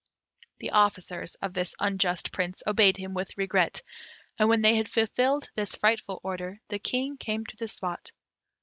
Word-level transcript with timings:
The 0.57 0.71
officers 0.71 1.35
of 1.43 1.53
this 1.53 1.75
unjust 1.79 2.31
Prince 2.31 2.63
obeyed 2.65 2.97
him 2.97 3.13
with 3.13 3.37
regret; 3.37 3.83
and 4.39 4.49
when 4.49 4.63
they 4.63 4.75
had 4.77 4.89
fulfilled 4.89 5.51
this 5.53 5.75
frightful 5.75 6.19
order, 6.23 6.59
the 6.69 6.79
King 6.79 7.17
came 7.17 7.45
to 7.45 7.55
the 7.55 7.67
spot. 7.67 8.11